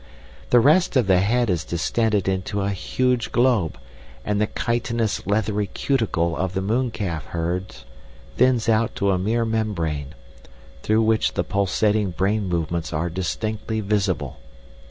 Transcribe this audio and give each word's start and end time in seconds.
"The 0.49 0.59
rest 0.59 0.95
of 0.97 1.05
the 1.05 1.19
head 1.19 1.47
is 1.47 1.63
distended 1.63 2.27
into 2.27 2.61
a 2.61 2.71
huge 2.71 3.31
globe 3.31 3.77
and 4.25 4.41
the 4.41 4.47
chitinous 4.47 5.27
leathery 5.27 5.67
cuticle 5.67 6.35
of 6.35 6.55
the 6.55 6.61
mooncalf 6.63 7.25
herds 7.25 7.85
thins 8.35 8.67
out 8.67 8.95
to 8.95 9.11
a 9.11 9.19
mere 9.19 9.45
membrane, 9.45 10.15
through 10.81 11.03
which 11.03 11.35
the 11.35 11.43
pulsating 11.43 12.09
brain 12.09 12.49
movements 12.49 12.91
are 12.91 13.11
distinctly 13.11 13.79
visible. 13.79 14.37